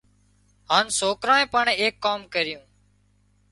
هانَ 0.71 0.85
سوڪرانئين 0.99 1.51
پڻ 1.53 1.65
ايڪ 1.81 1.93
ڪام 2.05 2.19
ڪريون 2.33 2.63